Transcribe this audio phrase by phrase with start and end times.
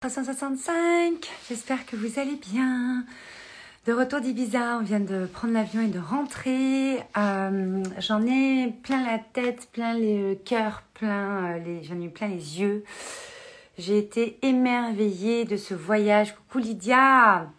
[0.00, 3.04] 365, j'espère que vous allez bien.
[3.86, 7.00] De retour d'Ibiza, on vient de prendre l'avion et de rentrer.
[7.18, 12.08] Euh, j'en ai plein la tête, plein le cœur, plein euh, les, j'en ai eu
[12.08, 12.82] plein les yeux.
[13.76, 16.34] J'ai été émerveillée de ce voyage.
[16.34, 17.50] Coucou Lydia,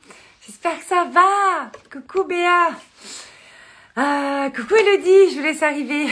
[0.43, 1.71] j'espère que ça va.
[1.91, 2.69] Coucou Béa.
[3.95, 6.07] Ah, coucou Elodie, je vous laisse arriver.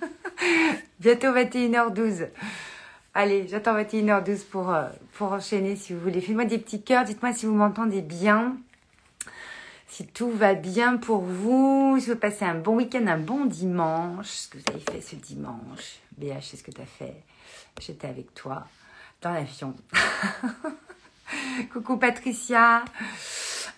[1.00, 2.28] Bientôt 21h12.
[3.12, 6.20] Allez, j'attends 21h12 pour, euh, pour enchaîner si vous voulez.
[6.20, 8.56] Faites-moi des petits cœurs, dites-moi si vous m'entendez bien.
[9.88, 14.28] Si tout va bien pour vous, si vous passez un bon week-end, un bon dimanche,
[14.28, 15.98] ce que vous avez fait ce dimanche?
[16.16, 17.16] BH, c'est ce que tu as fait?
[17.80, 18.64] J'étais avec toi
[19.20, 19.74] dans l'avion.
[21.72, 22.84] Coucou Patricia.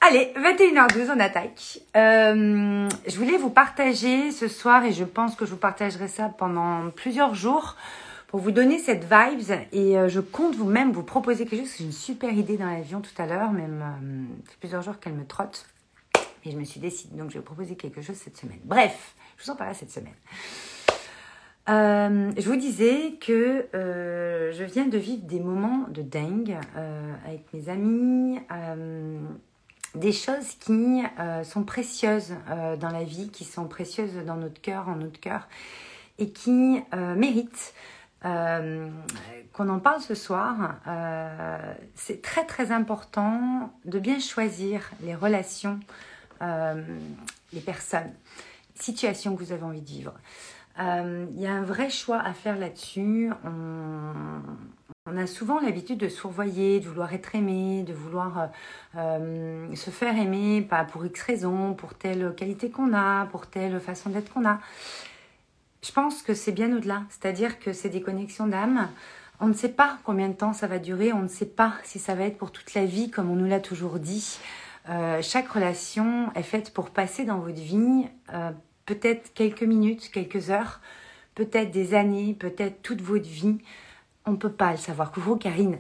[0.03, 1.81] Allez, 21h12, on attaque.
[1.97, 6.29] Euh, je voulais vous partager ce soir, et je pense que je vous partagerai ça
[6.29, 7.77] pendant plusieurs jours,
[8.33, 11.75] pour vous donner cette vibes et euh, je compte vous-même vous proposer quelque chose.
[11.77, 15.27] C'est une super idée dans l'avion tout à l'heure, même euh, plusieurs jours qu'elle me
[15.27, 15.67] trotte.
[16.47, 18.59] Et je me suis décidée, donc je vais vous proposer quelque chose cette semaine.
[18.65, 20.15] Bref, je vous en parlerai cette semaine.
[21.69, 26.57] Euh, je vous disais que je viens de vivre des moments de dingue
[27.27, 28.41] avec mes amis,
[29.95, 31.03] des choses qui
[31.45, 32.33] sont précieuses
[32.81, 35.49] dans la vie, qui sont précieuses dans notre cœur, en notre cœur,
[36.19, 37.75] et qui méritent
[38.25, 38.89] euh,
[39.53, 40.77] qu'on en parle ce soir.
[40.87, 45.81] Euh, c'est très très important de bien choisir les relations,
[46.41, 46.83] euh,
[47.53, 48.13] les personnes,
[48.75, 50.15] situations que vous avez envie de vivre.
[50.79, 53.31] Il y a un vrai choix à faire là-dessus.
[53.45, 58.49] On, a souvent l'habitude de survoyer, de vouloir être aimé, de vouloir
[58.95, 64.09] se faire aimer, pas pour X raison, pour telle qualité qu'on a, pour telle façon
[64.09, 64.61] d'être qu'on a.
[65.85, 68.89] Je pense que c'est bien au-delà, c'est-à-dire que c'est des connexions d'âme.
[69.41, 71.99] On ne sait pas combien de temps ça va durer, on ne sait pas si
[71.99, 74.39] ça va être pour toute la vie, comme on nous l'a toujours dit.
[74.89, 78.53] Euh, chaque relation est faite pour passer dans votre vie euh,
[78.87, 80.81] peut-être quelques minutes, quelques heures,
[81.35, 83.59] peut-être des années, peut-être toute votre vie.
[84.25, 85.11] On ne peut pas le savoir.
[85.11, 85.79] Coucou Karine.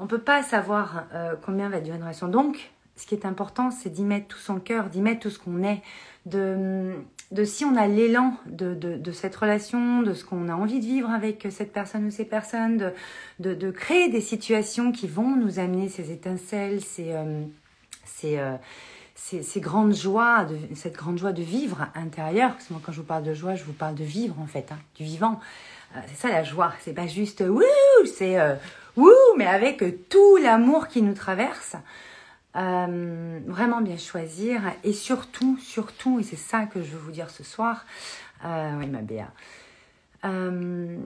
[0.00, 2.26] On ne peut pas savoir euh, combien va durer une relation.
[2.26, 5.38] Donc, ce qui est important, c'est d'y mettre tout son cœur, d'y mettre tout ce
[5.38, 5.82] qu'on est,
[6.24, 6.94] de
[7.32, 11.10] de si on a l'élan de, cette relation, de ce qu'on a envie de vivre
[11.10, 12.92] avec cette personne ou ces personnes,
[13.40, 17.42] de, créer des situations qui vont nous amener ces étincelles, ces, euh,
[18.24, 18.56] euh,
[19.56, 22.52] grandes joies, cette grande joie de vivre intérieure.
[22.52, 24.46] Parce que moi, quand je vous parle de joie, je vous parle de vivre en
[24.46, 25.40] fait, hein, du vivant.
[25.96, 26.72] Euh, c'est ça la joie.
[26.80, 27.62] C'est pas juste wouh,
[28.06, 28.36] c'est
[28.96, 31.74] wouh, mais avec tout l'amour qui nous traverse.
[32.56, 37.28] Euh, vraiment bien choisir et surtout, surtout, et c'est ça que je veux vous dire
[37.28, 37.84] ce soir,
[38.46, 39.28] euh, oui ma Béa,
[40.24, 40.96] euh,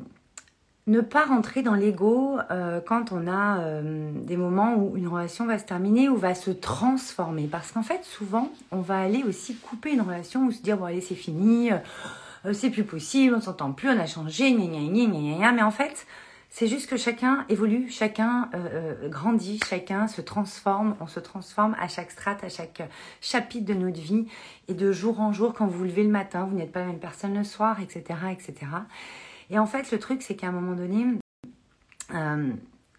[0.87, 2.39] ne pas rentrer dans l'ego
[2.87, 7.47] quand on a des moments où une relation va se terminer ou va se transformer.
[7.47, 10.87] Parce qu'en fait, souvent, on va aller aussi couper une relation ou se dire, bon
[10.87, 11.71] allez, c'est fini,
[12.53, 15.63] c'est plus possible, on s'entend plus, on a changé, gna gna gna gna gna, mais
[15.63, 16.07] en fait,
[16.53, 20.97] c'est juste que chacun évolue, chacun euh, euh, grandit, chacun se transforme.
[21.01, 22.83] On se transforme à chaque strate, à chaque
[23.21, 24.27] chapitre de notre vie.
[24.67, 26.87] Et de jour en jour, quand vous vous levez le matin, vous n'êtes pas la
[26.87, 28.19] même personne le soir, etc.
[28.33, 28.67] etc.
[29.51, 31.07] Et en fait, le truc, c'est qu'à un moment donné,
[32.15, 32.51] euh,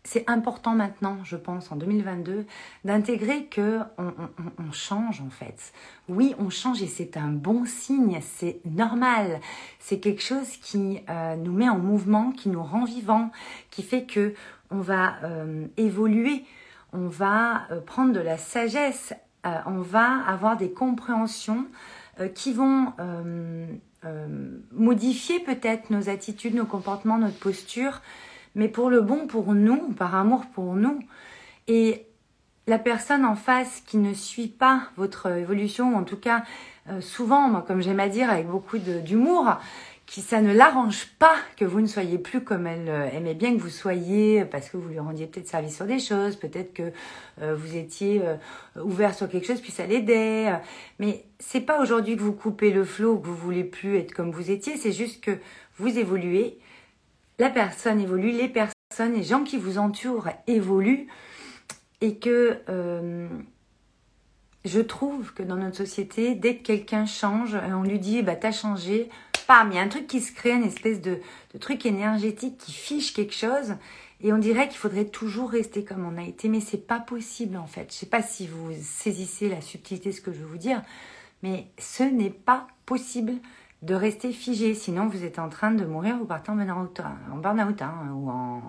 [0.03, 2.45] c'est important maintenant, je pense, en 2022,
[2.85, 5.73] d'intégrer que on, change en fait.
[6.09, 9.39] Oui, on change et c'est un bon signe, c'est normal.
[9.79, 13.31] C'est quelque chose qui euh, nous met en mouvement, qui nous rend vivants,
[13.69, 14.34] qui fait que
[14.72, 16.45] on va euh, évoluer,
[16.94, 19.13] on va euh, prendre de la sagesse,
[19.44, 21.66] on va avoir des compréhensions
[22.35, 22.94] qui vont
[24.72, 28.01] modifier peut-être nos attitudes, nos comportements, notre posture
[28.56, 31.00] mais pour le bon pour nous, par amour pour nous.
[31.67, 32.06] Et
[32.67, 36.44] la personne en face qui ne suit pas votre évolution, en tout cas
[36.89, 39.57] euh, souvent, moi, comme j'aime à dire avec beaucoup d'humour,
[40.06, 43.56] qui ça ne l'arrange pas que vous ne soyez plus comme elle euh, aimait bien
[43.56, 46.91] que vous soyez, parce que vous lui rendiez peut-être service sur des choses, peut-être que
[47.42, 48.21] euh, vous étiez
[48.81, 50.51] ouvert sur quelque chose, puis ça l'aidait.
[51.00, 54.31] mais c'est pas aujourd'hui que vous coupez le flot, que vous voulez plus être comme
[54.31, 55.38] vous étiez, c'est juste que
[55.77, 56.59] vous évoluez
[57.41, 61.07] la personne évolue, les personnes, les gens qui vous entourent évoluent
[61.99, 63.27] et que euh,
[64.63, 68.51] je trouve que dans notre société, dès que quelqu'un change, on lui dit bah t'as
[68.51, 69.09] changé,
[69.47, 71.19] pam, il y a un truc qui se crée, une espèce de,
[71.59, 73.73] truc énergétique qui fiche quelque chose.
[74.23, 77.57] Et on dirait qu'il faudrait toujours rester comme on a été, mais c'est pas possible
[77.57, 77.91] en fait.
[77.91, 80.83] Je sais pas si vous saisissez la subtilité de ce que je veux vous dire,
[81.41, 83.33] mais ce n'est pas possible
[83.81, 84.74] de rester figé.
[84.75, 87.01] Sinon, vous êtes en train de mourir, vous partez en burn-out,
[87.31, 88.62] en burn-out hein, ou en,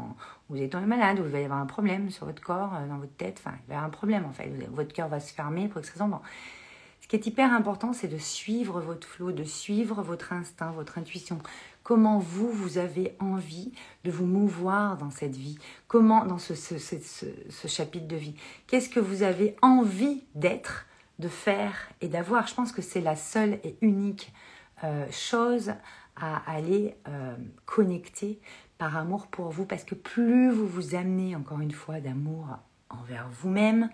[0.49, 2.88] vous êtes tombé malade, ou il va y avoir un problème sur votre corps, euh,
[2.88, 3.43] dans votre tête.
[3.44, 4.50] Enfin, il va y avoir un problème en fait.
[4.70, 6.09] Votre cœur va se fermer pour X raison.
[6.09, 6.20] Bon.
[7.00, 10.97] Ce qui est hyper important, c'est de suivre votre flot, de suivre votre instinct, votre
[10.99, 11.41] intuition.
[11.82, 13.73] Comment vous, vous avez envie
[14.05, 15.58] de vous mouvoir dans cette vie?
[15.88, 18.37] Comment, dans ce, ce, ce chapitre de vie?
[18.69, 20.87] Qu'est-ce que vous avez envie d'être,
[21.19, 22.47] de faire et d'avoir?
[22.47, 24.32] Je pense que c'est la seule et unique
[24.84, 25.73] euh, chose
[26.17, 27.34] à aller euh,
[27.67, 28.40] connecter
[28.79, 32.58] par amour pour vous, parce que plus vous vous amenez, encore une fois, d'amour
[32.90, 33.88] envers vous-même,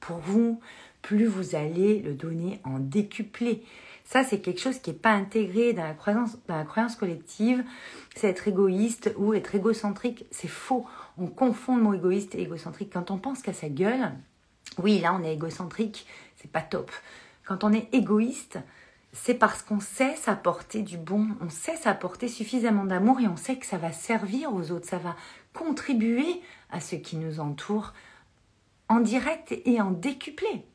[0.00, 0.60] pour vous,
[1.02, 3.64] plus vous allez le donner en décuplé.
[4.04, 5.94] Ça, c'est quelque chose qui n'est pas intégré dans la,
[6.46, 7.64] dans la croyance collective.
[8.14, 10.26] C'est être égoïste ou être égocentrique.
[10.30, 10.86] C'est faux.
[11.16, 12.90] On confond le mot égoïste et égocentrique.
[12.92, 14.12] Quand on pense qu'à sa gueule,
[14.82, 16.06] oui, là, on est égocentrique.
[16.36, 16.90] C'est pas top.
[17.46, 18.58] Quand on est égoïste,
[19.14, 23.56] c'est parce qu'on sait s'apporter du bon, on sait s'apporter suffisamment d'amour et on sait
[23.56, 25.14] que ça va servir aux autres, ça va
[25.52, 27.94] contribuer à ceux qui nous entourent
[28.88, 30.66] en direct et en décuplé.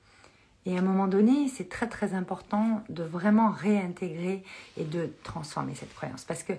[0.66, 4.44] Et à un moment donné, c'est très très important de vraiment réintégrer
[4.78, 6.24] et de transformer cette croyance.
[6.24, 6.54] Parce que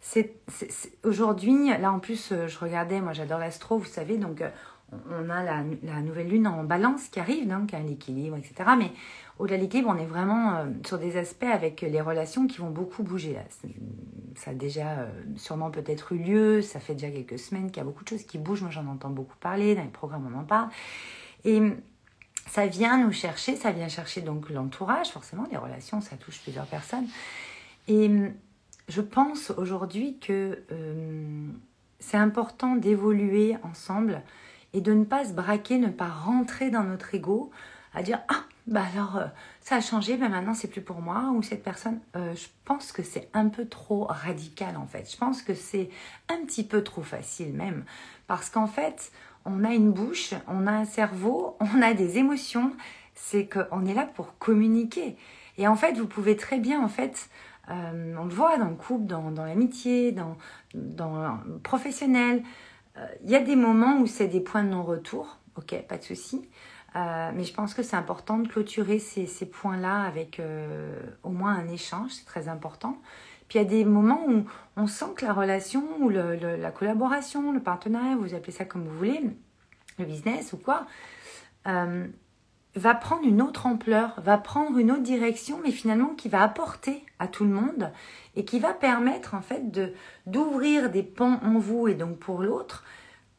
[0.00, 0.34] c'est,
[1.04, 4.50] aujourd'hui, là en plus, euh, je regardais, moi j'adore l'astro, vous savez, donc euh,
[4.92, 5.62] on a la,
[6.00, 8.70] nouvelle lune en balance qui arrive, donc un équilibre, etc.
[8.78, 8.92] Mais
[9.38, 12.70] au-delà de l'équilibre, on est vraiment euh, sur des aspects avec les relations qui vont
[12.70, 13.36] beaucoup bouger.
[14.36, 17.80] Ça a déjà euh, sûrement peut-être eu lieu, ça fait déjà quelques semaines qu'il y
[17.80, 18.62] a beaucoup de choses qui bougent.
[18.62, 20.68] Moi, j'en entends beaucoup parler, dans les programmes, on en parle.
[21.44, 21.60] Et
[22.46, 26.66] ça vient nous chercher, ça vient chercher donc l'entourage, forcément, les relations, ça touche plusieurs
[26.66, 27.06] personnes.
[27.88, 28.10] Et
[28.88, 31.48] je pense aujourd'hui que euh,
[31.98, 34.22] c'est important d'évoluer ensemble
[34.72, 37.50] et de ne pas se braquer, ne pas rentrer dans notre ego
[37.94, 39.26] à dire ah bah alors euh,
[39.60, 42.00] ça a changé, mais maintenant c'est plus pour moi ou cette personne.
[42.16, 45.10] Euh, je pense que c'est un peu trop radical en fait.
[45.10, 45.88] Je pense que c'est
[46.28, 47.84] un petit peu trop facile même
[48.26, 49.12] parce qu'en fait
[49.44, 52.72] on a une bouche, on a un cerveau, on a des émotions.
[53.14, 55.16] C'est qu'on est là pour communiquer.
[55.56, 57.30] Et en fait vous pouvez très bien en fait
[57.70, 60.36] euh, on le voit dans le couple, dans, dans l'amitié, dans,
[60.74, 62.42] dans le professionnel.
[63.22, 66.48] Il y a des moments où c'est des points de non-retour, ok, pas de souci.
[66.96, 71.54] Euh, mais je pense que c'est important de clôturer ces, points-là avec euh, au moins
[71.54, 72.96] un échange, c'est très important.
[73.48, 74.44] Puis il y a des moments où
[74.76, 78.96] on sent que la relation ou la collaboration, le partenariat, vous appelez ça comme vous
[78.96, 79.20] voulez,
[79.98, 80.86] le business ou quoi,
[81.66, 82.06] euh,
[82.76, 87.02] va prendre une autre ampleur, va prendre une autre direction, mais finalement qui va apporter
[87.18, 87.90] à tout le monde
[88.36, 89.92] et qui va permettre en fait de
[90.26, 92.84] d'ouvrir des pans en vous et donc pour l'autre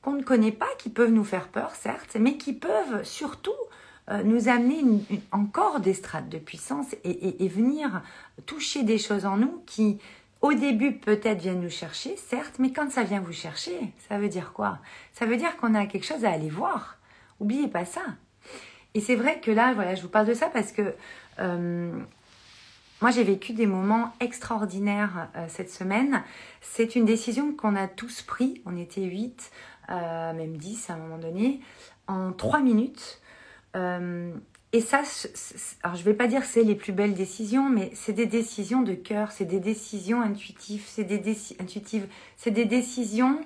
[0.02, 3.52] qu'on ne connaît pas, qui peuvent nous faire peur, certes, mais qui peuvent surtout
[4.10, 4.84] euh, nous amener
[5.34, 8.02] encore des strates de puissance et, venir
[8.46, 10.00] toucher des choses en nous qui,
[10.42, 14.30] au début, peut-être viennent nous chercher, certes, mais quand ça vient vous chercher, ça veut
[14.30, 14.80] dire quoi?
[15.12, 16.98] Ça veut dire qu'on a quelque chose à aller voir.
[17.42, 18.02] Oubliez pas ça.
[18.94, 20.94] Et c'est vrai que là, voilà, je vous parle de ça parce que
[21.40, 21.92] euh,
[23.02, 26.24] moi, j'ai vécu des moments extraordinaires euh, cette semaine.
[26.62, 28.62] C'est une décision qu'on a tous pris.
[28.66, 29.52] On était huit
[29.90, 31.62] euh, même 10 à un moment donné,
[32.08, 33.22] en 3 minutes.
[34.74, 35.02] Et ça,
[35.84, 38.82] alors je ne vais pas dire c'est les plus belles décisions, mais c'est des décisions
[38.82, 41.20] de cœur, c'est des décisions intuitives, c'est des,
[41.60, 43.40] intuitives, c'est des décisions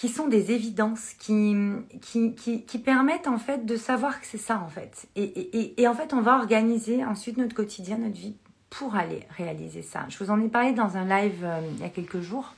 [0.00, 1.54] qui sont des évidences, qui,
[2.00, 2.32] qui,
[2.64, 5.06] qui, permettent en fait de savoir que c'est ça en fait.
[5.14, 8.34] Et, et, et, en fait, on va organiser ensuite notre quotidien, notre vie
[8.70, 10.06] pour aller réaliser ça.
[10.08, 12.54] Je vous en ai parlé dans un live euh, il y a quelques jours,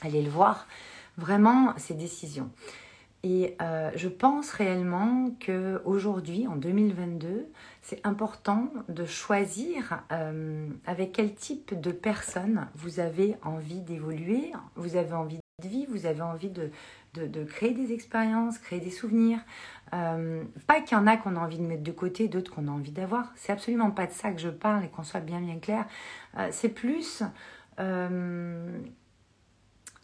[0.00, 0.68] allez le voir
[1.18, 2.50] vraiment ces décisions.
[3.24, 7.48] Et euh, je pense réellement que aujourd'hui, en 2022,
[7.82, 14.94] c'est important de choisir euh, avec quel type de personne vous avez envie d'évoluer, vous
[14.94, 16.70] avez envie de vie, vous avez envie de,
[17.44, 19.38] créer des expériences, créer des souvenirs.
[19.94, 22.68] Euh, pas qu'il y en a qu'on a envie de mettre de côté, d'autres qu'on
[22.68, 23.32] a envie d'avoir.
[23.36, 25.86] C'est absolument pas de ça que je parle et qu'on soit bien bien clair.
[26.50, 27.22] c'est plus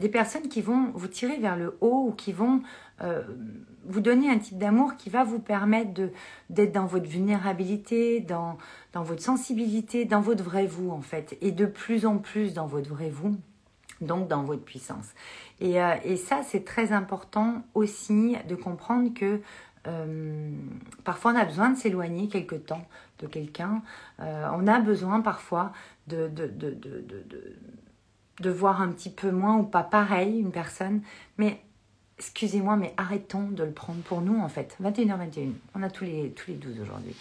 [0.01, 2.63] des personnes qui vont vous tirer vers le haut ou qui vont
[3.03, 3.23] euh,
[3.85, 5.91] vous donner un type d'amour qui va vous permettre
[6.49, 8.57] d'être dans votre vulnérabilité, dans,
[8.95, 12.67] dans votre sensibilité, dans votre vrai vous en fait, et de plus en plus dans
[12.67, 13.37] votre vrai vous,
[14.03, 15.09] donc dans votre puissance.
[15.61, 19.41] Et, euh, et ça, c'est très important aussi de comprendre que
[19.87, 20.53] euh,
[21.05, 22.87] parfois on a besoin de s'éloigner quelque temps
[23.19, 23.83] de quelqu'un,
[24.19, 25.73] on a besoin parfois
[26.09, 27.57] de, de, de, de
[28.41, 31.03] de voir un petit peu moins ou pas pareil une personne.
[31.39, 31.61] Mais
[32.19, 34.77] excusez-moi, mais arrêtons de le prendre pour nous en fait.
[34.83, 37.17] 21h21, on a tous les, tous les 12 aujourd'hui.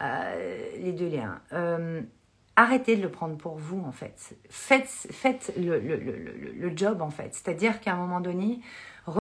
[0.00, 1.10] Euh, les deux,
[1.52, 2.02] 1.
[2.56, 4.36] Arrêtez de le prendre pour vous en fait.
[4.48, 7.34] Faites, le job en fait.
[7.34, 8.60] C'est-à-dire qu'à un moment donné,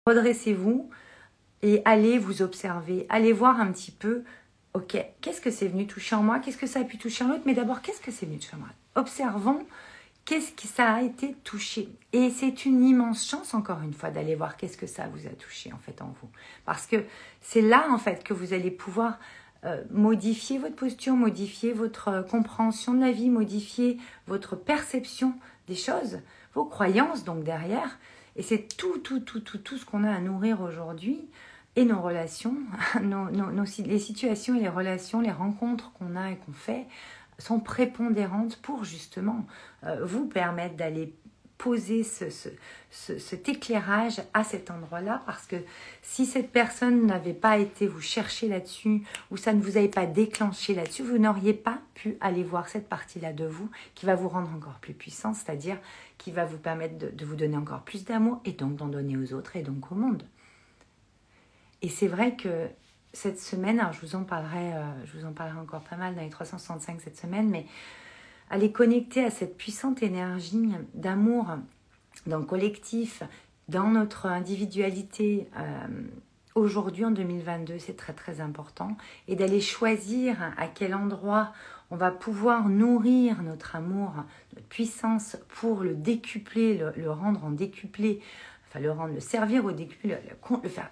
[0.06, 0.88] redressez-vous
[1.62, 4.22] et allez vous observer, allez voir un petit peu,
[4.74, 7.28] ok, qu'est-ce que c'est venu toucher en moi, qu'est-ce que ça a pu toucher en
[7.28, 8.68] l'autre, mais d'abord, qu'est-ce que c'est venu toucher en moi?
[8.94, 9.66] Observons
[10.24, 11.88] qu'est-ce que ça a été touché.
[12.12, 15.30] Et c'est une immense chance, encore une fois, d'aller voir qu'est-ce que ça vous a
[15.30, 16.28] touché en fait en vous.
[16.64, 16.96] Parce que
[17.40, 19.18] c'est là en fait que vous allez pouvoir
[19.64, 25.34] euh, modifier votre posture, modifier votre euh, compréhension de la vie, modifier votre perception
[25.68, 26.20] des choses,
[26.54, 27.98] vos croyances donc derrière.
[28.36, 31.28] Et c'est tout, tout, tout, tout, tout ce qu'on a à nourrir aujourd'hui
[31.74, 32.56] et nos relations,
[33.02, 36.86] nos, nos, les situations et les relations, les rencontres qu'on a et qu'on fait
[37.38, 39.46] sont prépondérantes pour justement
[39.84, 41.14] euh, vous permettre d'aller
[41.58, 45.56] poser ce, ce, cet éclairage à cet endroit-là parce que
[46.02, 50.06] si cette personne n'avait pas été vous chercher là-dessus ou ça ne vous avait pas
[50.06, 54.28] déclenché là-dessus, vous n'auriez pas pu aller voir cette partie-là de vous qui va vous
[54.28, 55.78] rendre encore plus puissant, c'est-à-dire
[56.18, 59.32] qui va vous permettre de, vous donner encore plus d'amour et donc d'en donner aux
[59.32, 60.22] autres et donc au monde.
[61.82, 62.68] Et c'est vrai que
[63.12, 66.14] cette semaine, alors je vous en parlerai, euh, je vous en parlerai encore pas mal
[66.14, 67.66] dans les 365 cette semaine, mais
[68.50, 71.56] aller connecter à cette puissante énergie d'amour
[72.26, 73.22] dans le collectif,
[73.68, 75.86] dans notre individualité, euh,
[76.54, 78.96] aujourd'hui en 2022, c'est très très important,
[79.28, 81.52] et d'aller choisir à quel endroit
[81.90, 84.12] on va pouvoir nourrir notre amour,
[84.54, 88.20] notre puissance pour le décupler, le, rendre en décuplé,
[88.68, 90.16] enfin le rendre, le servir au décuplé,
[90.62, 90.90] le, faire,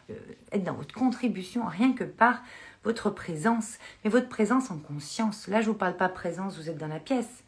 [0.52, 2.42] être dans votre contribution, rien que par
[2.84, 5.48] votre présence, mais votre présence en conscience.
[5.48, 7.43] Là, je ne vous parle pas présence, vous êtes dans la pièce.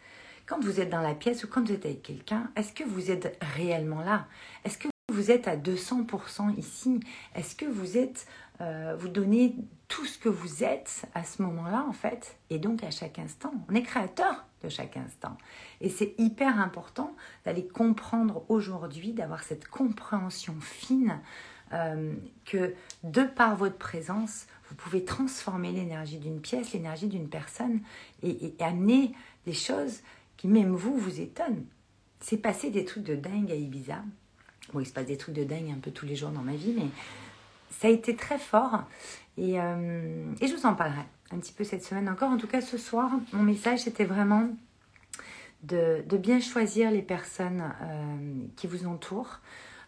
[0.46, 3.10] Quand vous êtes dans la pièce ou quand vous êtes avec quelqu'un, est-ce que vous
[3.10, 4.26] êtes réellement là?
[4.64, 7.00] Est-ce que vous êtes à 200% ici?
[7.34, 8.26] Est-ce que vous êtes,
[8.60, 9.56] euh, vous donnez
[9.88, 12.36] tout ce que vous êtes à ce moment-là en fait?
[12.50, 15.36] Et donc à chaque instant, on est créateur de chaque instant.
[15.80, 21.20] Et c'est hyper important d'aller comprendre aujourd'hui, d'avoir cette compréhension fine
[21.72, 27.80] euh, que de par votre présence, vous pouvez transformer l'énergie d'une pièce, l'énergie d'une personne
[28.22, 29.12] et, et, amener
[29.46, 30.00] des choses
[30.36, 31.64] qui même vous vous étonne.
[32.20, 34.02] C'est passé des trucs de dingue à Ibiza.
[34.72, 36.54] Bon, il se passe des trucs de dingue un peu tous les jours dans ma
[36.54, 36.88] vie, mais
[37.70, 38.84] ça a été très fort.
[39.36, 42.30] Et, euh, je vous en parlerai un petit peu cette semaine encore.
[42.30, 44.48] En tout cas, ce soir, mon message, c'était vraiment
[45.62, 49.40] de, bien choisir les personnes euh, qui vous entourent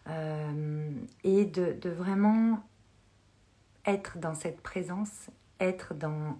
[0.08, 0.90] euh,
[1.24, 2.62] et de, vraiment
[3.86, 6.38] être dans cette présence, être dans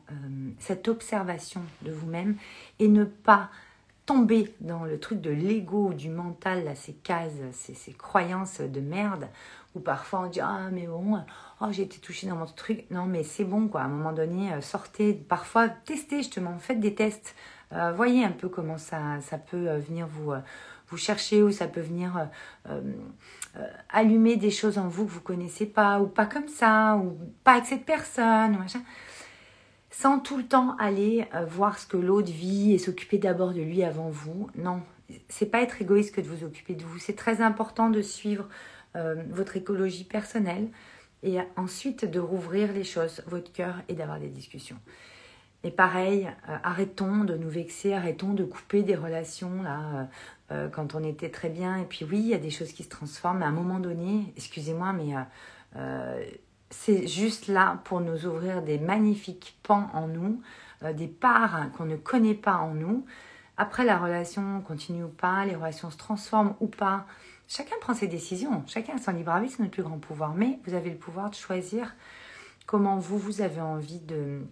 [0.59, 2.37] cette observation de vous-même
[2.79, 3.50] et ne pas
[4.09, 8.81] tomber dans le truc de l'ego, du mental, là, ces cases, ces, ces, croyances de
[8.81, 9.29] merde,
[9.75, 11.23] où parfois on dit Ah, mais bon,
[11.61, 12.87] oh, j'ai été touchée dans mon truc.
[12.91, 13.83] Non, mais c'est bon, quoi.
[13.83, 17.35] À un moment donné, euh, sortez, parfois testez justement, faites des tests.
[17.75, 20.33] Euh, voyez un peu comment ça, ça peut euh, venir vous,
[20.88, 22.29] vous chercher, ou ça peut venir
[23.91, 27.53] allumer des choses en vous que vous connaissez pas, ou pas comme ça, ou pas
[27.53, 28.81] avec cette personne, ou machin
[30.00, 33.61] sans tout le temps aller euh, voir ce que l'autre vit et s'occuper d'abord de
[33.61, 34.49] lui avant vous.
[34.57, 34.81] Non,
[35.28, 37.00] c'est pas être égoïste que de vous occuper de vous.
[37.00, 38.47] C'est très important de suivre
[38.95, 40.69] euh, votre écologie personnelle
[41.25, 44.78] et ensuite de rouvrir les choses, votre cœur et d'avoir des discussions.
[45.64, 50.09] Et pareil, euh, arrêtons de nous vexer, arrêtons de couper des relations là
[50.73, 51.76] quand on était très bien.
[51.76, 53.81] Et puis oui, il y a des choses qui se transforment, mais à un moment
[53.81, 55.12] donné, excusez-moi, mais
[56.70, 60.40] c'est juste là pour nous ouvrir des magnifiques pans en nous,
[60.82, 63.04] euh, des parts qu'on ne connaît pas en nous.
[63.56, 67.06] Après, la relation continue ou pas, les relations se transforment ou pas.
[67.48, 70.34] Chacun prend ses décisions, chacun a son libre arbitre, c'est notre plus grand pouvoir.
[70.34, 71.94] Mais vous avez le pouvoir de choisir
[72.66, 74.42] comment vous, vous avez envie de,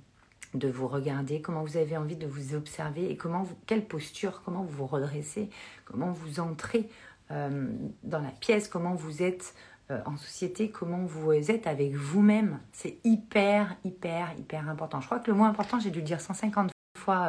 [0.55, 4.79] vous regarder, comment vous avez envie de vous observer et comment quelle posture, comment vous
[4.79, 5.51] vous redressez,
[5.85, 6.89] comment vous entrez
[7.31, 7.69] euh,
[8.03, 9.55] dans la pièce, comment vous êtes
[9.91, 12.59] euh, en société, comment vous êtes avec vous-même.
[12.73, 15.01] C'est hyper, hyper, hyper important.
[15.01, 17.27] Je crois que le mot important, j'ai dû le dire 150 fois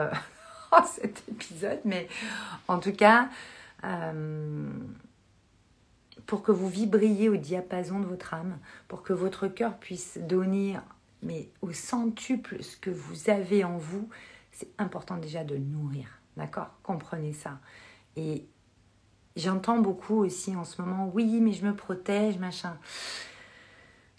[0.74, 2.08] euh, cet épisode, mais
[2.68, 3.30] en tout cas,
[3.84, 4.70] euh,
[6.26, 10.78] pour que vous vibriez au diapason de votre âme, pour que votre cœur puisse donner
[11.24, 14.10] mais au centuple ce que vous avez en vous,
[14.52, 16.08] c'est important déjà de nourrir.
[16.36, 16.70] D'accord?
[16.84, 17.60] Comprenez ça.
[18.16, 18.48] Et
[19.38, 22.76] J'entends beaucoup aussi en ce moment, oui, mais je me protège, machin.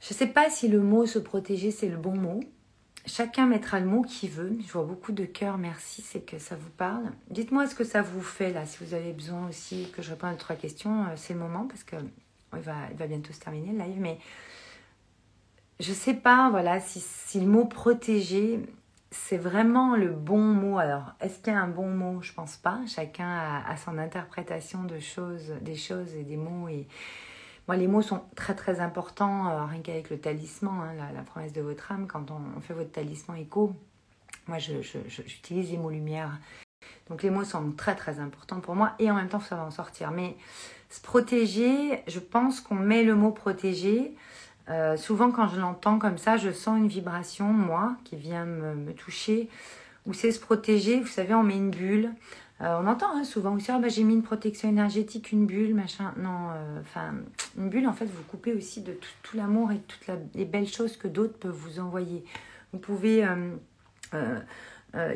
[0.00, 2.40] Je ne sais pas si le mot se protéger, c'est le bon mot.
[3.04, 4.56] Chacun mettra le mot qu'il veut.
[4.64, 7.10] Je vois beaucoup de cœur, merci, c'est que ça vous parle.
[7.30, 10.30] Dites-moi ce que ça vous fait là, si vous avez besoin aussi que je réponde
[10.30, 11.96] à trois questions, euh, c'est le moment parce que
[12.54, 14.18] il va, il va bientôt se terminer le live, mais
[15.80, 18.60] je ne sais pas, voilà, si le mot protéger,
[19.10, 20.78] c'est vraiment le bon mot.
[20.78, 22.20] Alors, est-ce qu'il y a un bon mot?
[22.20, 22.80] Je pense pas.
[22.86, 26.68] Chacun a, son interprétation de choses, des choses et des mots.
[26.68, 26.86] Et
[27.66, 31.52] moi, les mots sont très très importants, euh, rien qu'avec le talisman, hein, la, promesse
[31.52, 32.06] de votre âme.
[32.06, 33.74] Quand on, fait votre talisman écho,
[34.46, 36.38] moi, j'utilise les mots lumière.
[37.08, 38.94] Donc, les mots sont très très importants pour moi.
[38.98, 40.10] Et en même temps, ça va en sortir.
[40.10, 40.36] Mais
[40.90, 44.14] se protéger, je pense qu'on met le mot protéger
[44.70, 48.92] euh, souvent, quand je l'entends comme ça, je sens une vibration, moi, qui vient me,
[48.92, 49.48] toucher,
[50.06, 51.00] ou c'est se protéger.
[51.00, 52.10] Vous savez, on met une bulle.
[52.60, 55.74] Euh, on entend hein, souvent aussi, ah, bah, j'ai mis une protection énergétique, une bulle,
[55.74, 56.12] machin.
[56.18, 57.14] Non, euh, enfin,
[57.56, 60.96] une bulle, en fait, vous coupez aussi de tout, l'amour et toutes les belles choses
[60.96, 62.24] que d'autres peuvent vous envoyer.
[62.72, 63.26] Vous pouvez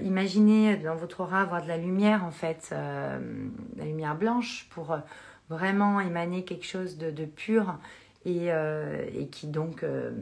[0.03, 4.97] imaginer dans votre aura avoir de la lumière, en fait, la lumière blanche, pour
[5.51, 7.75] vraiment émaner quelque chose de pur
[8.27, 10.13] euh, et, qui donc, euh,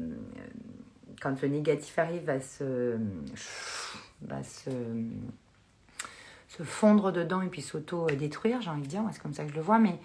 [1.21, 2.99] quand le négatif arrive, va se,
[3.37, 4.71] se,
[6.49, 9.57] se fondre dedans et puis s'auto-détruire, j'ai envie de dire, c'est comme ça que je
[9.57, 9.99] le vois, mais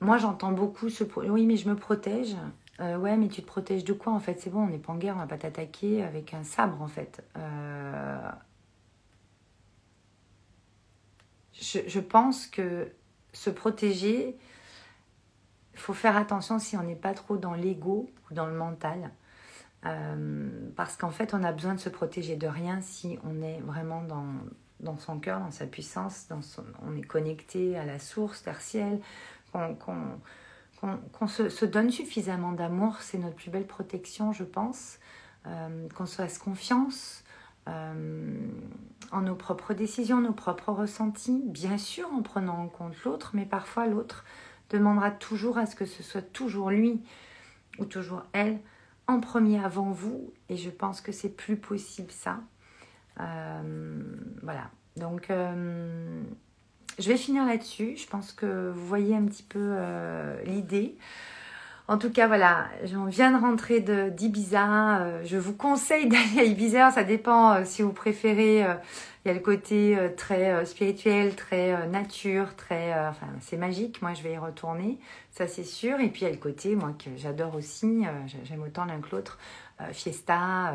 [0.00, 1.04] moi j'entends beaucoup ce...
[1.28, 2.36] Oui, mais je me protège.
[2.80, 4.40] Euh, ouais, mais tu te protèges de quoi en fait?
[4.40, 6.86] C'est bon, on n'est pas en guerre, on va pas t'attaquer avec un sabre en
[6.86, 7.24] fait.
[11.60, 12.92] Je, pense que
[13.32, 14.36] se protéger,
[15.78, 19.10] il faut faire attention si on n'est pas trop dans l'ego ou dans le mental.
[19.86, 23.60] Euh, parce qu'en fait, on a besoin de se protéger de rien si on est
[23.60, 26.28] vraiment dans, son cœur, dans sa puissance,
[26.84, 29.00] on est connecté à la source, ciel,
[29.52, 34.98] qu'on se, se, donne suffisamment d'amour, c'est notre plus belle protection, je pense.
[35.46, 37.22] Euh, qu'on se fasse confiance
[37.68, 38.48] euh,
[39.12, 43.46] en nos propres décisions, nos propres ressentis, bien sûr en prenant en compte l'autre, mais
[43.46, 44.24] parfois l'autre
[44.70, 47.02] demandera toujours à ce que ce soit toujours lui
[47.78, 48.58] ou toujours elle
[49.06, 50.32] en premier avant vous.
[50.48, 52.40] Et je pense que c'est plus possible ça.
[53.20, 54.02] Euh,
[54.42, 54.70] voilà.
[54.96, 56.22] Donc, euh,
[56.98, 57.96] je vais finir là-dessus.
[57.96, 60.96] Je pense que vous voyez un petit peu euh, l'idée.
[61.88, 65.22] En tout cas, voilà, on vient de rentrer d'Ibiza.
[65.24, 66.90] je vous conseille d'aller à Ibiza.
[66.90, 68.66] Ça dépend si vous préférez
[69.28, 72.92] y a le côté euh, très euh, spirituel, très euh, nature, très.
[73.08, 74.00] enfin, c'est magique.
[74.02, 74.98] Moi, je vais y retourner,
[75.30, 76.00] ça c'est sûr.
[76.00, 78.04] Et puis il y a le côté, moi, que j'adore aussi.
[78.44, 79.38] J'aime autant l'un que l'autre.
[79.92, 80.74] fiesta.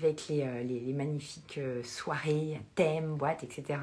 [0.00, 3.80] avec les, les, magnifiques soirées, thèmes, boîtes, etc.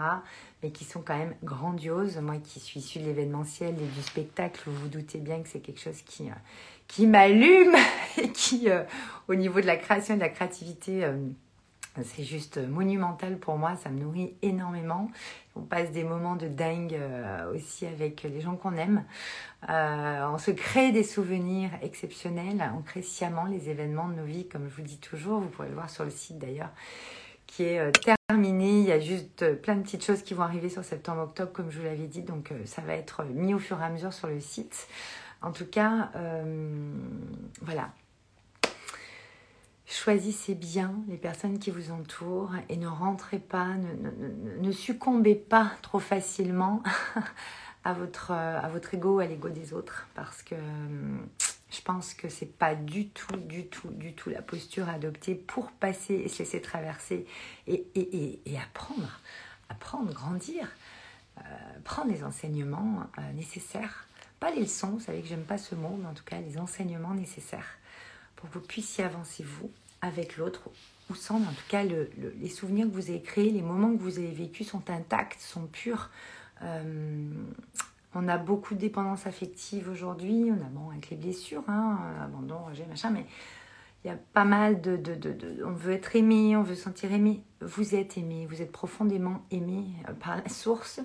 [0.61, 2.17] Mais qui sont quand même grandioses.
[2.17, 5.59] Moi qui suis issue de l'événementiel et du spectacle, vous vous doutez bien que c'est
[5.59, 6.29] quelque chose qui,
[6.87, 7.75] qui m'allume
[8.17, 8.67] et qui,
[9.27, 11.05] au niveau de la création et de la créativité,
[12.01, 15.11] c'est juste monumental pour moi, ça me nourrit énormément.
[15.55, 19.03] On passe des moments de dingue euh, aussi avec les gens qu'on aime.
[19.69, 24.47] Euh, on se crée des souvenirs exceptionnels, on crée sciemment les événements de nos vies,
[24.47, 25.39] comme je vous dis toujours.
[25.41, 26.71] Vous pourrez le voir sur le site d'ailleurs,
[27.45, 27.91] qui est euh,
[28.27, 28.79] terminé.
[28.79, 31.77] Il y a juste plein de petites choses qui vont arriver sur septembre-octobre, comme je
[31.77, 32.23] vous l'avais dit.
[32.23, 34.87] Donc ça va être mis au fur et à mesure sur le site.
[35.43, 36.09] En tout cas,
[37.61, 37.89] voilà,
[39.93, 43.75] choisissez bien les personnes qui vous entourent et ne rentrez pas,
[44.59, 46.81] ne, succombez pas trop facilement
[47.83, 50.55] à votre, à votre ego, à l'ego des autres, parce que
[51.69, 55.35] je pense que c'est pas du tout, du tout, du tout la posture à adopter
[55.35, 57.25] pour passer et se laisser traverser
[57.67, 59.19] et, apprendre,
[59.69, 60.67] apprendre, grandir,
[61.39, 61.41] euh,
[61.83, 64.07] prendre les enseignements euh, nécessaires,
[64.39, 66.57] pas les leçons, vous savez que j'aime pas ce mot, mais en tout cas les
[66.57, 67.77] enseignements nécessaires.
[68.35, 69.71] Pour que vous puissiez avancer vous
[70.03, 70.69] avec l'autre
[71.09, 74.19] ou sans, en tout cas, les souvenirs que vous avez créés, les moments que vous
[74.19, 76.09] avez vécus sont intacts, sont purs.
[76.61, 77.29] Euh,
[78.13, 82.59] on a beaucoup de dépendance affective aujourd'hui, on a bon avec les blessures, hein, abandon,
[82.69, 83.25] rejet, machin, mais
[84.03, 84.99] il y a pas mal de,
[85.65, 87.41] On veut être aimé, on veut se sentir aimé.
[87.61, 90.99] Vous êtes aimé, vous êtes profondément aimé euh, par la source.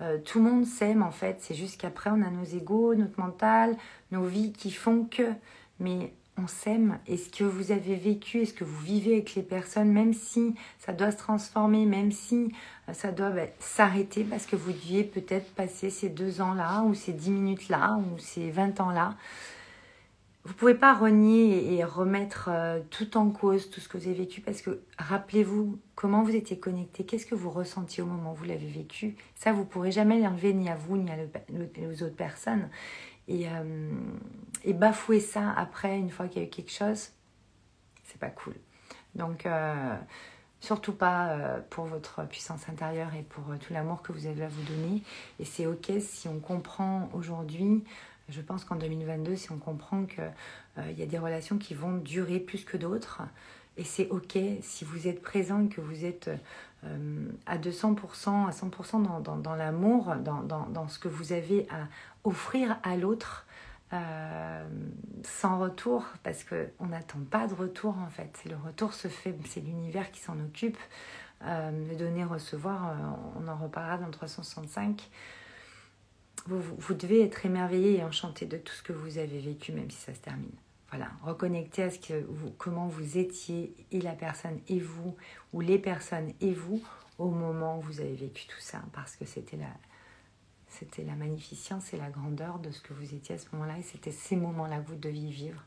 [0.00, 3.18] Euh, tout le monde s'aime en fait, c'est juste qu'après on a nos égaux, notre
[3.20, 3.76] mental,
[4.12, 5.32] nos vies qui font que.
[5.80, 9.34] Mais on s'aime est ce que vous avez vécu est ce que vous vivez avec
[9.34, 12.52] les personnes, même si ça doit se transformer, même si
[12.88, 16.94] euh, ça doit bah, s'arrêter parce que vous deviez peut-être passer ces deux ans-là, ou
[16.94, 19.16] ces dix minutes-là, ou ces vingt ans-là?
[20.46, 24.08] Vous ne pouvez pas renier et remettre euh, tout en cause, tout ce que vous
[24.08, 28.32] avez vécu, parce que rappelez-vous comment vous étiez connecté, qu'est-ce que vous ressentiez au moment
[28.32, 29.16] où vous l'avez vécu?
[29.36, 32.68] Ça, vous ne pourrez jamais l'enlever ni à vous, ni à aux autres personnes.
[33.28, 33.90] Et, euh,
[34.64, 37.10] et bafouer ça après, une fois qu'il y a eu quelque chose,
[38.04, 38.54] c'est pas cool.
[39.14, 39.96] Donc, euh,
[40.60, 44.48] surtout pas euh, pour votre puissance intérieure et pour tout l'amour que vous avez à
[44.48, 45.02] vous donner.
[45.38, 47.84] Et c'est ok si on comprend aujourd'hui,
[48.28, 50.32] je pense qu'en 2022, si on comprend qu'il
[50.90, 53.22] il y a des relations qui vont durer plus que d'autres,
[53.76, 56.30] Et c'est ok si vous êtes présent que vous êtes
[56.84, 61.88] euh, à 200%, à 100% dans, dans, l'amour, dans, ce que vous avez à
[62.24, 63.46] offrir à l'autre.
[63.92, 64.66] Euh,
[65.22, 68.40] sans retour, parce qu'on n'attend pas de retour en fait.
[68.48, 70.78] Le retour se fait, c'est l'univers qui s'en occupe.
[71.42, 72.96] Euh, le donner, recevoir,
[73.36, 75.08] on en reparlera dans 365.
[76.46, 79.90] Vous, vous, devez être émerveillé et enchanté de tout ce que vous avez vécu, même
[79.90, 80.50] si ça se termine.
[80.96, 85.16] Voilà, reconnecter à ce que vous, comment vous étiez et la personne et vous,
[85.52, 86.80] ou les personnes et vous,
[87.18, 89.72] au moment où vous avez vécu tout ça, parce que c'était la,
[90.68, 93.82] c'était la magnificence et la grandeur de ce que vous étiez à ce moment-là, et
[93.82, 95.64] c'était ces moments-là que vous deviez vivre.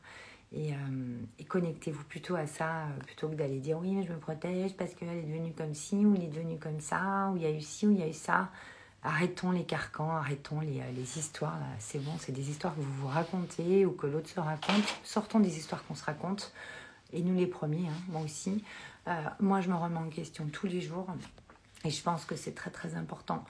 [0.50, 4.78] Et, euh, connectez-vous plutôt à ça, euh, plutôt que d'aller dire oui, je me protège
[4.78, 7.46] parce qu'elle est devenue comme ci, ou il est devenu comme ça, ou il y
[7.46, 8.50] a eu ci, ou il y a eu ça.
[9.02, 11.58] Arrêtons les carcans, arrêtons les, euh, les histoires.
[11.78, 14.84] C'est bon, c'est des histoires que vous vous racontez ou que l'autre se raconte.
[15.04, 16.52] Sortons des histoires qu'on se raconte.
[17.12, 18.62] Et nous les premiers, hein, moi aussi.
[19.40, 21.06] moi, je me remets en question tous les jours.
[21.84, 23.44] Et je pense que c'est très très important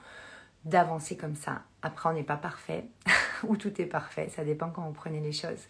[0.65, 1.63] d'avancer comme ça.
[1.81, 2.85] Après, on n'est pas parfait,
[3.43, 4.29] ou tout est parfait.
[4.29, 5.67] Ça dépend quand vous prenez les choses.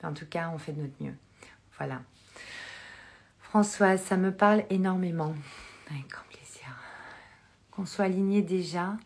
[0.00, 1.14] Mais en tout cas, on fait de notre mieux.
[1.78, 2.00] Voilà.
[3.40, 5.34] Françoise, ça me parle énormément.
[5.90, 6.66] Avec grand plaisir.
[7.70, 8.96] Qu'on soit aligné déjà,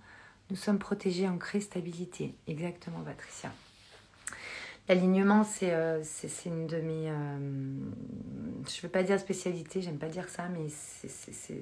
[0.51, 2.35] nous sommes protégés, en stabilité.
[2.47, 3.51] Exactement, Patricia.
[4.89, 6.03] L'alignement, c'est euh,
[6.47, 7.11] une de mes.
[7.11, 7.39] Euh,
[8.69, 11.55] je ne veux pas dire spécialité, j'aime pas dire ça, mais c'est ce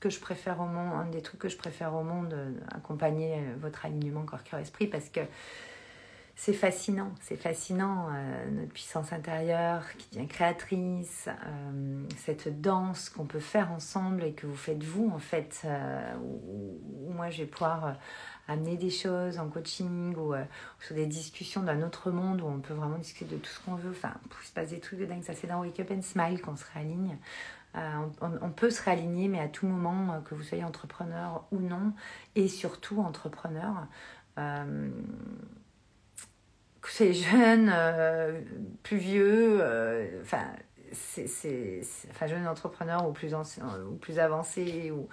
[0.00, 3.42] que je préfère au monde, un des trucs que je préfère au monde, euh, accompagner
[3.58, 5.20] votre alignement corps-cœur-esprit, parce que
[6.36, 13.24] c'est fascinant, c'est fascinant, euh, notre puissance intérieure qui devient créatrice, euh, cette danse qu'on
[13.24, 17.48] peut faire ensemble et que vous faites vous en fait, euh, où, moi je vais
[17.48, 17.96] pouvoir
[18.48, 20.34] amener des choses en coaching ou
[20.80, 23.76] sur des discussions d'un autre monde où on peut vraiment discuter de tout ce qu'on
[23.76, 26.02] veut, enfin, il se passe des trucs de dingue, ça c'est dans Wake Up and
[26.02, 27.16] Smile qu'on se réaligne.
[27.76, 31.92] On, on, peut se réaligner, mais à tout moment, que vous soyez entrepreneur ou non,
[32.36, 33.88] et surtout entrepreneur
[36.90, 38.40] c'est jeune, euh,
[38.82, 40.44] plus vieux, euh, enfin,
[42.26, 44.90] jeune entrepreneur ou plus, ancien, ou plus avancé.
[44.90, 45.08] Ou...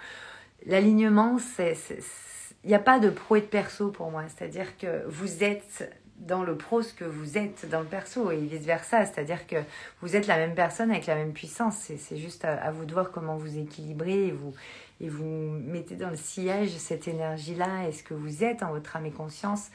[0.66, 4.24] L'alignement, il n'y a pas de pro et de perso pour moi.
[4.28, 8.36] C'est-à-dire que vous êtes dans le pro ce que vous êtes dans le perso et
[8.36, 9.06] vice-versa.
[9.06, 9.56] C'est-à-dire que
[10.00, 11.76] vous êtes la même personne avec la même puissance.
[11.78, 14.54] C'est, juste à, vous de voir comment vous équilibrez et vous,
[15.00, 17.88] et vous mettez dans le sillage cette énergie-là.
[17.88, 19.70] Est-ce que vous êtes en votre âme et conscience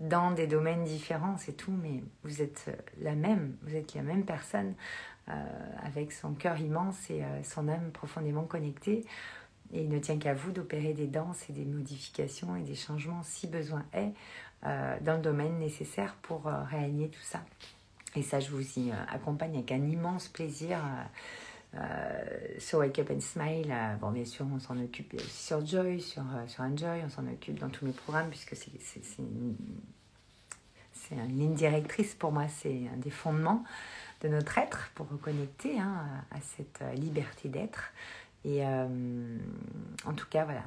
[0.00, 4.24] dans des domaines différents, c'est tout, mais vous êtes la même, vous êtes la même
[4.24, 4.74] personne
[5.28, 5.32] euh,
[5.82, 9.06] avec son cœur immense et euh, son âme profondément connectée.
[9.72, 13.22] Et il ne tient qu'à vous d'opérer des danses et des modifications et des changements
[13.22, 14.12] si besoin est
[14.66, 17.42] euh, dans le domaine nécessaire pour réaligner tout ça.
[18.16, 20.78] Et ça, je vous y accompagne avec un immense plaisir.
[22.58, 26.22] Sur Wake Up and Smile, bon, bien sûr, on s'en occupe aussi sur Joy, sur,
[26.46, 28.70] sur Enjoy, on s'en occupe dans tous mes programmes puisque c'est
[29.18, 29.56] une,
[31.10, 33.64] une ligne directrice pour moi, c'est un des fondements
[34.22, 37.92] de notre être pour reconnecter hein, à cette euh, liberté d'être.
[38.44, 39.38] Et euh,
[40.04, 40.64] en tout cas, voilà,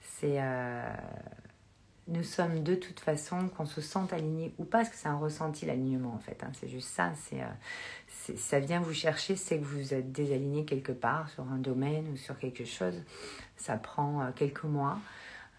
[0.00, 0.40] c'est.
[0.40, 0.94] Euh,
[2.08, 5.16] nous sommes de toute façon, qu'on se sente aligné ou pas, parce que c'est un
[5.16, 6.42] ressenti l'alignement en fait.
[6.42, 7.12] Hein, c'est juste ça.
[8.08, 12.06] C'est, ça vient vous chercher, c'est que vous êtes désaligné quelque part sur un domaine
[12.12, 13.02] ou sur quelque chose.
[13.56, 14.98] Ça prend quelques mois.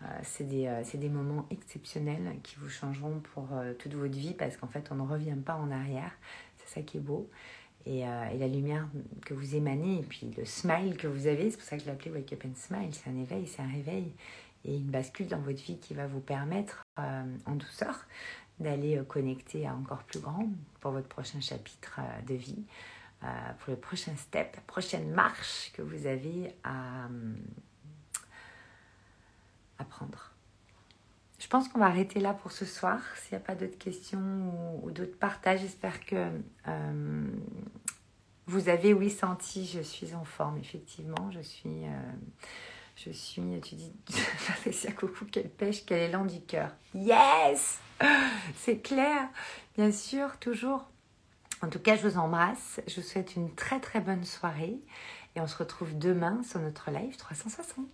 [0.01, 4.58] Euh, euh, c'est des, moments exceptionnels qui vous changeront pour euh, toute votre vie parce
[4.58, 6.12] qu'en fait, on ne revient pas en arrière.
[6.58, 7.29] C'est ça qui est beau.
[7.86, 8.88] Et, la lumière
[9.27, 11.88] que vous émanez, et puis le smile que vous avez, c'est pour ça que je
[11.88, 14.12] l'appelais Wake Up and Smile, c'est un éveil, c'est un réveil
[14.65, 18.06] et une bascule dans votre vie qui va vous permettre en douceur
[18.60, 20.47] d'aller connecter à encore plus grand
[20.80, 22.63] pour votre prochain chapitre de vie,
[23.21, 27.08] pour le prochain step, la prochaine marche que vous avez à
[29.78, 30.36] apprendre.
[31.45, 32.99] Je pense qu'on va arrêter là pour ce soir.
[33.17, 36.30] S'il n'y a pas d'autres questions ou, d'autres partages, j'espère que
[36.67, 37.28] euh,
[38.47, 41.30] vous avez, oui, senti, je suis en forme, effectivement.
[41.32, 42.12] Je suis, euh,
[42.95, 43.93] je suis, tu dis,
[44.47, 46.71] Patricia Coucou, quelle pêche, quel élan du cœur.
[46.93, 47.79] Yes
[48.58, 49.29] C'est clair,
[49.77, 50.86] bien sûr, toujours.
[51.62, 52.79] En tout cas, je vous embrasse.
[52.88, 54.79] Je vous souhaite une très très bonne soirée.
[55.36, 57.86] Et on se retrouve demain sur notre live 360.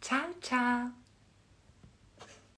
[0.00, 1.05] Ciao, ciao